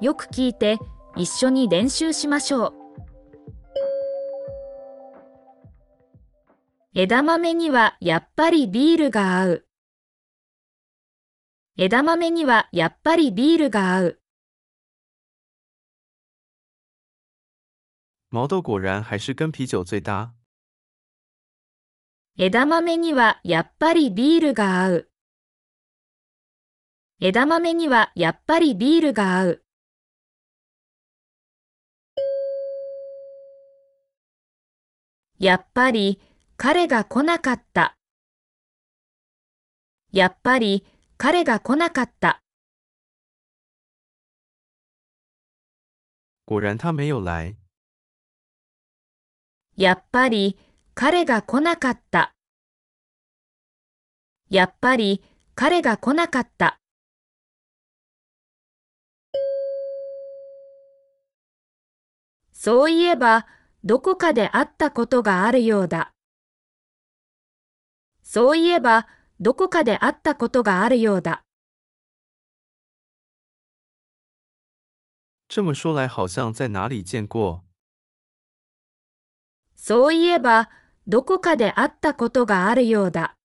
[0.00, 0.78] よく聞いて
[1.16, 2.74] 一緒に練習しましょう。
[6.94, 9.66] 枝豆にはやっぱりビールが合う。
[11.76, 14.20] 枝豆にはやっぱりビールが合う。
[18.30, 20.30] 毛豆果然还是跟啤酒最搭。
[22.36, 25.10] 枝豆にはやっぱりビールが合う。
[27.20, 29.63] 枝豆にはやっぱりビールが合う。
[35.44, 36.22] やっぱり
[36.56, 37.98] 彼が来なかった。
[40.10, 40.86] やっぱり
[41.18, 42.40] 彼が来なかった。
[46.46, 47.56] 果然他没有来。
[49.76, 50.58] やっぱり
[50.94, 52.32] 彼が来なかった。
[54.48, 55.22] やっぱり
[55.54, 56.78] 彼が来なかった。
[62.50, 63.46] そういえば、
[63.86, 66.10] どこかで会ったことがあるようだ。
[68.22, 69.06] そういえば、
[69.40, 71.42] どこかで会ったことがあるようだ。
[75.48, 77.62] 这么说来，好像在哪里见过。
[79.76, 80.70] そういえば、
[81.06, 83.36] どこかで会ったことがあるようだ。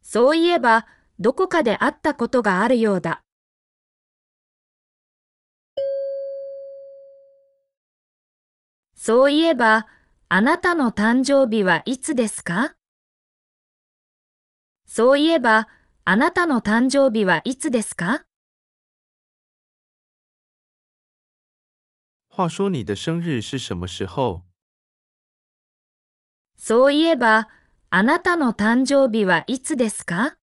[0.00, 0.86] そういえば、
[1.18, 3.20] どこかで会ったことがあるようだ。
[9.02, 9.86] そういえば、
[10.28, 12.74] あなたの誕生日はいつですか？
[14.84, 15.68] そういえば、
[16.04, 18.26] あなたの誕生日はいつですか？
[22.28, 24.42] 话说你的生日是什么时候？
[26.58, 27.48] そういえば、
[27.88, 30.36] あなたの誕生日はいつですか？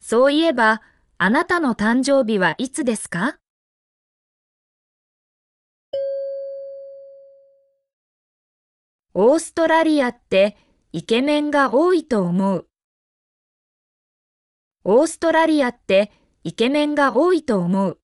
[0.00, 0.82] そういえば、
[1.16, 3.38] あなたの誕生日はいつですか？
[9.14, 10.56] オーストラリアって
[10.92, 12.68] イケメンが多いと思う。
[14.84, 16.10] オーストラリアって
[16.44, 18.00] イケメンが多いと思う。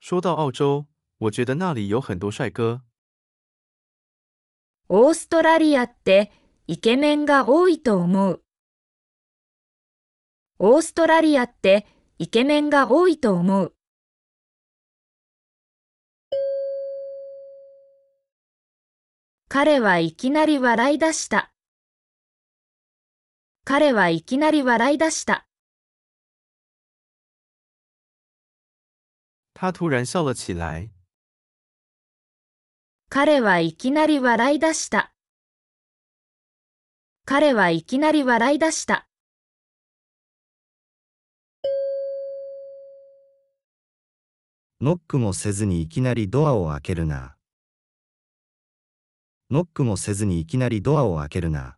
[0.00, 0.86] 说到澳洲，
[1.18, 2.82] 我觉得那里有很多帅哥。
[4.88, 6.32] オーストラリアって
[6.66, 8.42] イケメンが多いと思う。
[10.58, 11.86] オーストラリアって
[12.18, 13.75] イケメンが多いと思う。
[19.58, 21.50] 彼はいきなり笑い出した。
[23.64, 25.46] 彼はいきなり笑い出した。
[29.54, 30.90] 他突然笑了起来。
[33.08, 35.14] 彼はいきなり笑い出した。
[37.24, 39.08] 彼はいきなり笑い出した。
[44.82, 47.35] ノックもせずにいきなりドアを開けるな。
[49.48, 51.76] ノックもせずにいきなりドアを開けるな。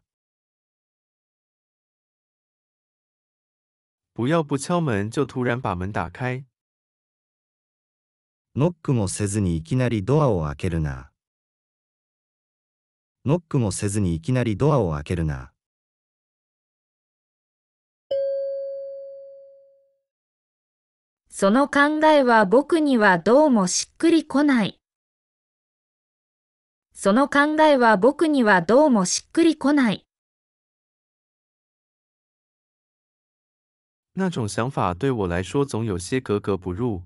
[4.14, 6.46] 不要不敲门就突然把门打开。
[8.56, 11.10] ノックもせずにいきなりドアを開けるな。
[13.26, 15.52] ノックもせずにいきなりドアを開けるな。
[21.28, 24.77] その考えは僕にはどうもしっくりこない。
[27.00, 30.04] その考えは僕にはどうもしっくりこない。
[34.16, 37.04] 那种想法对我来说总有些格格不入。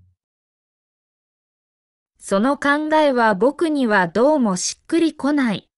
[2.17, 5.69] その考えは僕にはどうもしっくりこない。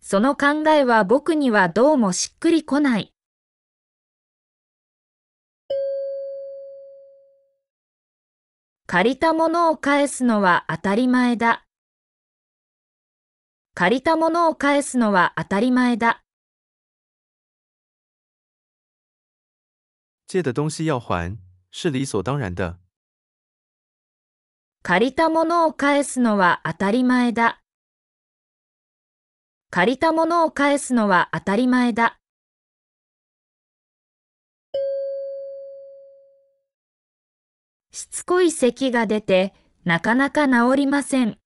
[0.00, 3.14] その考えは僕にはどうもしっくりこない。
[8.88, 11.64] 借りたものを返すのは当たり前だ。
[13.72, 16.22] 借りたものを返すのは当たり前だ。
[20.26, 21.38] 借的东西要还，
[21.72, 22.78] 是理所当然的。
[24.82, 27.60] 借りたものを返すのは当たり前だ。
[29.70, 32.18] 借りたものを返すのは当たり前だ。
[37.92, 39.54] しつこい咳が出て、
[39.84, 41.38] なかなか治りません。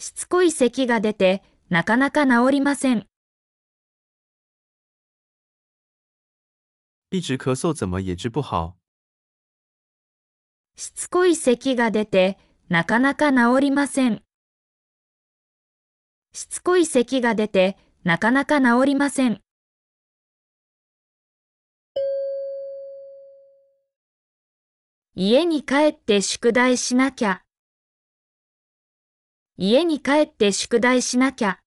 [0.00, 3.06] しつこい咳が出て、なかなか治りません。
[7.10, 8.76] 一直咳嗽怎么也治不好？
[10.74, 12.38] しつこい咳が出て、
[12.70, 14.22] なかなか治りません。
[16.32, 19.42] しつこい咳が出て、なかなか治りません。
[25.14, 27.42] 家に帰って宿題しなきゃ。
[29.62, 31.60] 家に帰って宿題しなきゃ。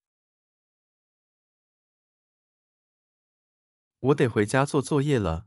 [4.01, 5.45] 我得回家做作业了。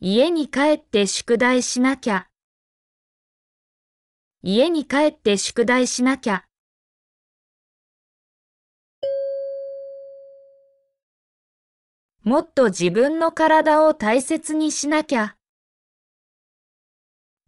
[0.00, 2.26] 家に帰って宿題しなきゃ。
[4.42, 6.44] 家に帰って宿題しなきゃ。
[12.24, 15.36] もっと自分の体を大切にしなきゃ。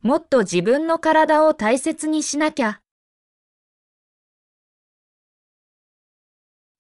[0.06, 2.80] もっと自分の体を大切にしなきゃ。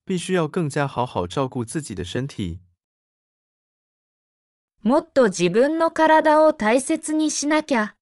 [0.06, 2.60] 必须要更加好好照顾自己的身体。
[4.84, 7.96] もっと自分の体を大切にしなきゃ。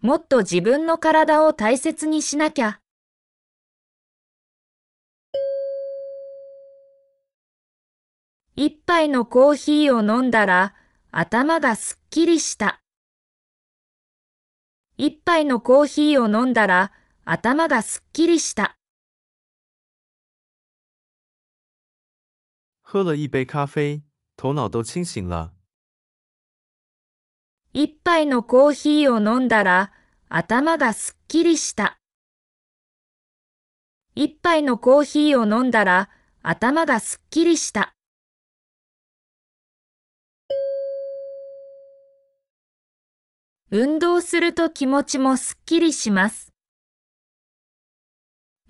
[0.00, 2.78] もっと自分の体を大切にしなきゃ。
[8.54, 10.76] 一杯のコーヒーを飲んだら
[11.10, 12.80] 頭がすっきりした。
[15.00, 16.90] 一杯のコーヒーを飲んだら
[17.24, 18.74] 頭がすっきりした。
[22.82, 24.02] 喝了一杯咖啡，
[24.36, 25.52] 头脑都清醒了。
[27.72, 29.92] 一杯のコーヒーを飲んだら
[30.28, 31.96] 頭がすっきりした。
[34.16, 36.10] 一杯のコーヒーを飲んだら
[36.42, 37.94] 頭がすっきりした。
[43.70, 46.54] 運動すると気持ちもすっきりします。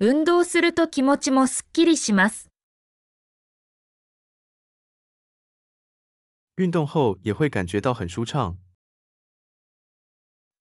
[0.01, 2.51] 運動すると気持ちもすっきりします。
[6.57, 8.57] 运动后也会感觉到很舒畅。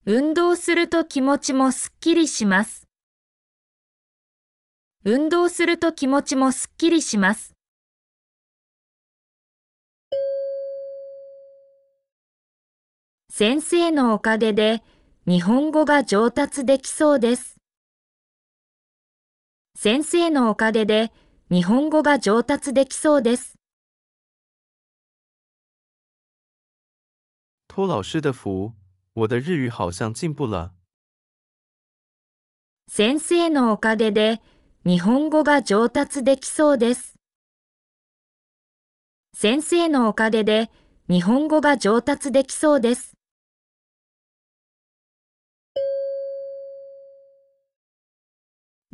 [0.06, 2.86] 運動すると気持ちもすっきりします。
[5.04, 7.57] 運動すると気持ちもすっきりします。
[13.40, 14.82] 先生のおかげで
[15.24, 17.54] 日本語が上達できそうです。
[19.76, 21.12] 先生のおかげで
[21.48, 23.54] 日本語が上達できそうです。
[27.68, 28.72] 托老师的福，
[29.14, 30.72] 我的日语好像进步了。
[32.88, 34.42] 先生のおかげで
[34.84, 37.14] 日本語が上達できそうです。
[39.32, 40.72] 先生のおかげで
[41.08, 43.14] 日本語が上達できそうです。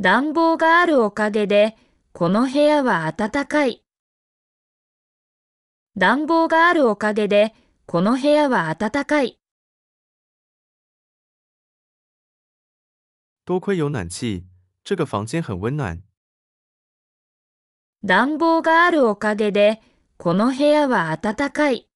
[0.00, 1.76] 暖房があるおかげで、
[2.12, 3.84] この部屋は暖かい。
[5.96, 7.54] 暖房があるおかげで、
[7.86, 9.38] この部屋は暖かい。
[13.46, 14.42] 多亏有暖气，
[14.82, 16.02] 这个房间很温暖。
[18.02, 19.80] 暖房があるおかげで、
[20.16, 21.88] この部屋は暖かい。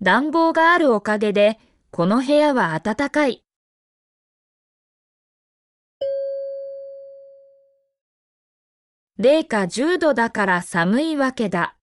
[0.00, 1.60] 暖房があるおかげで、
[1.92, 3.43] この部屋は暖かい。
[9.16, 11.76] 零下10度だから寒いわけだ。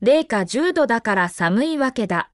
[0.00, 2.30] 零下10度だから寒いわけだ。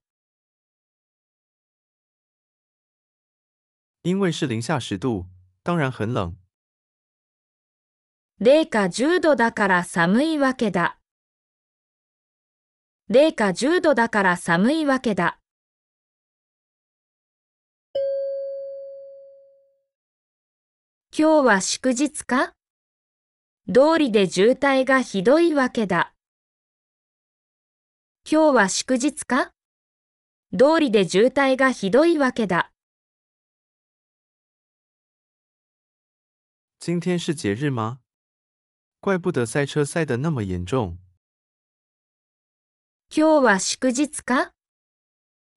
[4.03, 5.25] 因为是零下十度，
[5.61, 6.37] 当然很冷。
[8.39, 10.97] 零下10度だから寒いわけだ。
[13.09, 15.39] 零下10度だから寒いわけだ。
[21.11, 22.53] 今日は祝日か？
[23.67, 26.13] 通りで渋滞がひどいわけだ。
[28.29, 29.53] 今日は祝日か？
[30.51, 32.71] 通りで渋滞がひどいわけだ。
[36.79, 37.97] 今天是节日吗？
[39.01, 40.99] 怪不得塞车塞得那么严重。
[43.09, 44.53] 今日は祝日か？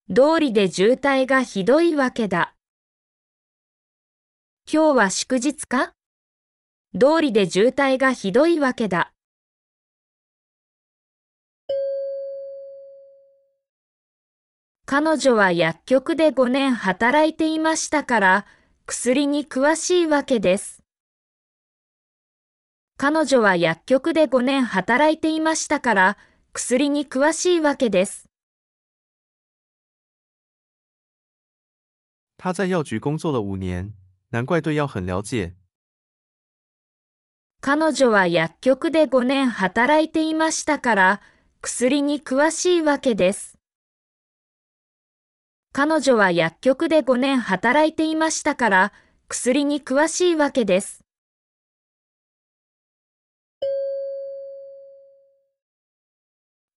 [0.08, 2.54] 通りで渋滞がひどいわけだ。
[4.64, 5.92] 今日は祝日か？
[6.94, 9.12] 通りで渋滞がひどいわけだ。
[14.86, 18.46] 彼女は薬局で5年働いていましたから
[18.86, 20.82] 薬に詳しいわけです。
[22.96, 26.16] 彼女は薬局で5年働いていましたから
[26.54, 28.24] 薬に詳しいわけです。
[32.38, 33.92] 他在药局工作了五年，
[34.30, 35.54] 难怪对药很了解。
[37.60, 41.20] 彼女は薬局で5年働いていましたから
[41.60, 43.58] 薬に詳しいわけです。
[45.72, 48.92] 彼女は薬局で5年働いていましたから
[49.26, 51.04] 薬に詳しいわけです。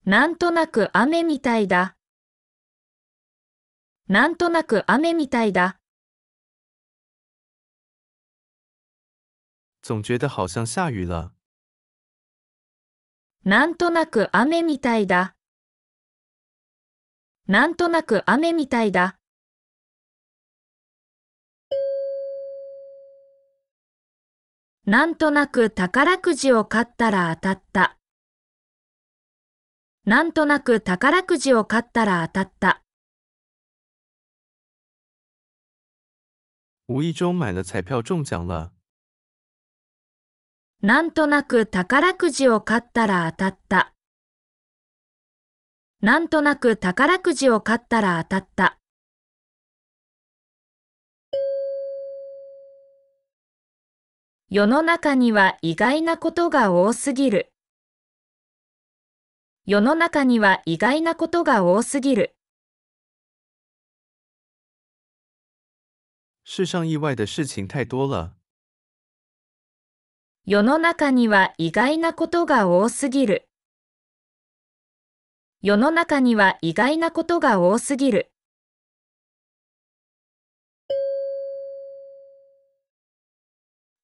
[0.04, 1.96] なんとなく雨みたいだ。
[4.08, 5.81] なんとなく雨みたいだ。
[9.82, 11.34] 总觉得好像下雨了。
[13.44, 15.36] なんとなく雨みたいだ。
[17.48, 19.18] なんとなく雨みたいだ。
[24.86, 27.98] なんとなく宝くじを買ったら当たった。
[30.06, 32.84] なんとなく宝くじを買ったら当たった。
[36.88, 38.72] 无意中买了彩票中奖了。
[40.84, 43.94] なんとなく宝くじを買ったら当たった。
[46.02, 48.80] なんとなく宝くじを買ったら当たった。
[54.50, 57.54] 世の中には意外なことが多すぎる。
[59.68, 62.36] 世の中には意外なことが多すぎる。
[66.44, 68.41] 世上意外的事情太多了。
[70.48, 73.48] 世の中には意外なことが多すぎる。
[75.62, 78.32] 世の中には意外なことが多すぎる。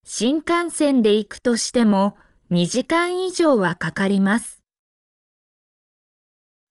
[0.04, 2.16] 新幹線で行くとしても
[2.52, 4.62] 2時間以上はかかります。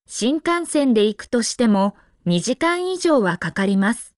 [0.07, 1.97] 新幹線で行くとしても
[2.27, 4.16] 2時間以上はかかります。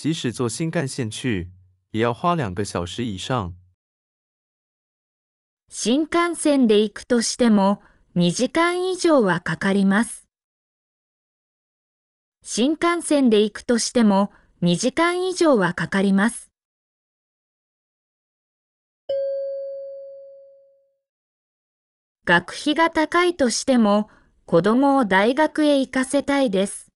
[0.00, 1.50] 即使坐新干线去，
[1.90, 3.56] 也要花两个小时以上。
[5.68, 7.82] 新幹線で行くとしても
[8.14, 10.28] 2時間以上はかかります。
[12.44, 14.30] 新幹線で行くとしても
[14.62, 16.48] 2時間以上はかかります。
[22.24, 24.08] 学費が高いとしても
[24.46, 26.87] 子供を大学へ行かせたいです。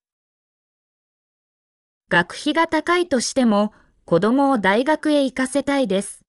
[2.13, 3.73] 学費が高いとしても
[4.05, 6.21] 子供を大学へ行かせたいです。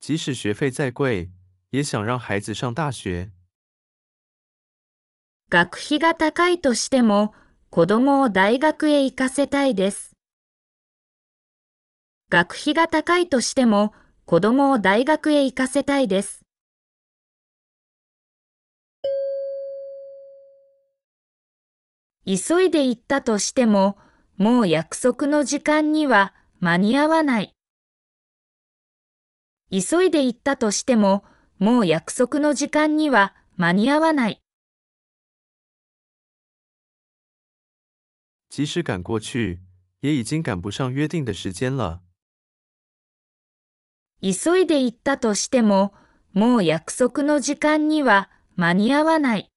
[0.00, 1.30] 即使学费再贵，
[1.70, 3.30] 也想让孩子上大学。
[5.48, 7.32] 学費が高いとしても
[7.70, 10.16] 子供を大学へ行かせたいです。
[12.28, 13.92] 学費が高いとしても
[14.24, 16.40] 子供を大学へ行かせたいです。
[22.28, 23.96] 急いで行ったとしても、
[24.36, 27.54] もう約束の時間には間に合わない。
[29.70, 31.24] 急いで行ったとしても、
[31.58, 34.42] もう約束の時間には間に合わない。
[38.50, 39.60] 即使赶过去，
[40.02, 42.02] 也已经赶不上约定的时间了。
[44.20, 45.94] 急いで行ったとしても、
[46.34, 49.50] もう約束の時間には間に合わない。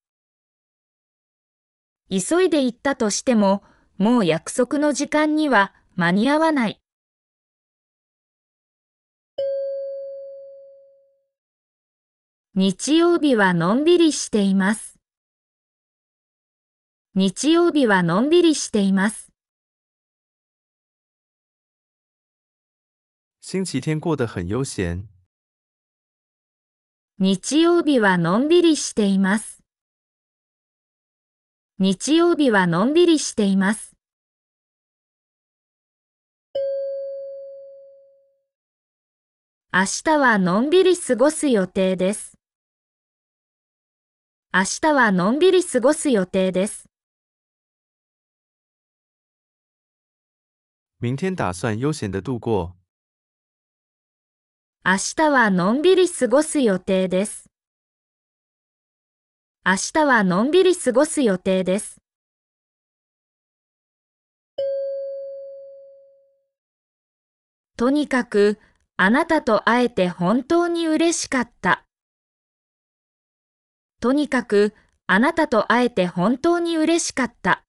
[2.11, 3.63] 急いで行ったとしても、
[3.97, 6.81] もう約束の時間には間に合わない。
[12.53, 14.99] 日曜日はのんびりしています。
[17.15, 19.31] 日曜日はのんびりしています。
[23.39, 25.07] 星期天过得很悠闲。
[27.19, 29.60] 日曜日はのんびりしています。
[31.83, 33.95] 日曜日はのんびりしています。
[39.73, 42.38] 明日はのんびり過ごす予定です。
[44.53, 46.88] 明日はのんびり過ごす予定です。
[51.00, 52.75] 明天打算悠闲的度过。
[54.85, 57.40] 明日はのんびり過ごす予定です。
[59.63, 62.01] 明日はのんびり過ごす予定です。
[67.77, 68.57] とにかく、
[68.97, 71.85] あなたと会えて本当に嬉しかった。
[73.99, 74.73] とにかく、
[75.05, 77.63] あなたと会えて本当に嬉しかった。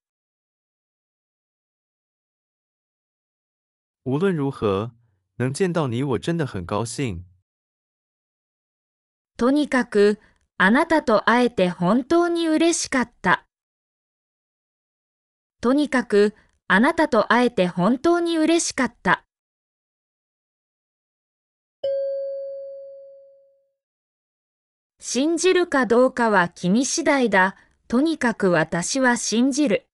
[4.07, 4.93] 無論如何、
[5.37, 7.27] 能见到你我真的很高兴。
[9.37, 10.19] とにかく、
[10.65, 13.45] あなたと会えて本当に嬉しかった。
[15.61, 16.37] とにかく、
[16.69, 19.25] あなたと会えて本当に嬉しかった。
[25.01, 27.57] 信じるかどうかは君次第だ。
[27.89, 29.89] とにかく私は信じる。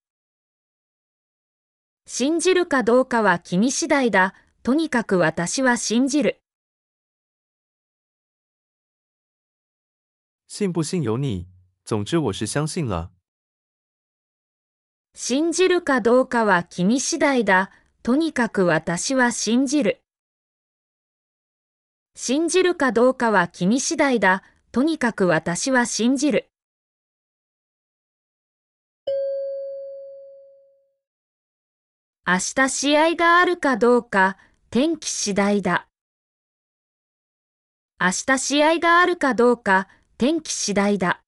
[2.07, 4.35] 信じるかどうかは君次第だ。
[4.63, 6.43] とにかく私は信じる。
[10.59, 11.47] 信不信由你。
[11.85, 13.13] 总之我是相信了。
[15.15, 17.71] 信じるかどうかは君次第だ。
[18.03, 20.03] とにかく私は信じる。
[22.17, 24.43] 信じるかどうかは君次第だ。
[24.73, 26.51] とにかく私は信じる。
[32.27, 34.37] 明日試合があるかどうか
[34.71, 35.87] 天気次第だ。
[38.01, 39.87] 明日試合があるかどうか
[40.21, 41.23] 天気次第だ。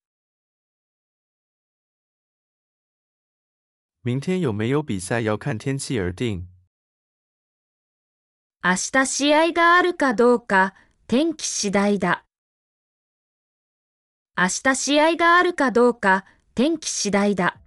[4.03, 6.47] 明天有没有比赛要看天气而定？
[8.61, 10.73] 明日試合があるかどうか
[11.07, 12.25] 天気次第だ。
[14.37, 17.61] 明日試合があるかどうか天気次第だ。